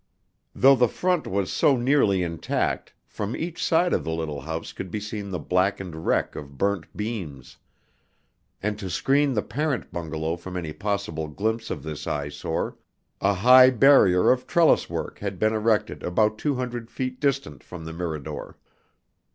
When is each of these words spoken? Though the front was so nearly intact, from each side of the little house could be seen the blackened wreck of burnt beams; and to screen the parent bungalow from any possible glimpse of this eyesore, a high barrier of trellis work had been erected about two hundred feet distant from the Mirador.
Though 0.55 0.73
the 0.75 0.87
front 0.87 1.27
was 1.27 1.51
so 1.51 1.77
nearly 1.77 2.23
intact, 2.23 2.91
from 3.05 3.35
each 3.35 3.63
side 3.63 3.93
of 3.93 4.03
the 4.03 4.09
little 4.09 4.41
house 4.41 4.73
could 4.73 4.89
be 4.89 4.99
seen 4.99 5.29
the 5.29 5.37
blackened 5.37 6.07
wreck 6.07 6.35
of 6.35 6.57
burnt 6.57 6.87
beams; 6.97 7.57
and 8.63 8.79
to 8.79 8.89
screen 8.89 9.33
the 9.35 9.43
parent 9.43 9.91
bungalow 9.93 10.37
from 10.37 10.57
any 10.57 10.73
possible 10.73 11.27
glimpse 11.27 11.69
of 11.69 11.83
this 11.83 12.07
eyesore, 12.07 12.77
a 13.21 13.35
high 13.35 13.69
barrier 13.69 14.31
of 14.31 14.47
trellis 14.47 14.89
work 14.89 15.19
had 15.19 15.37
been 15.37 15.53
erected 15.53 16.01
about 16.01 16.39
two 16.39 16.55
hundred 16.55 16.89
feet 16.89 17.19
distant 17.19 17.63
from 17.63 17.85
the 17.85 17.93
Mirador. 17.93 18.57